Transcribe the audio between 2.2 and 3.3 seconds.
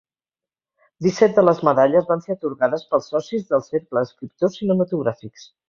ser atorgades pels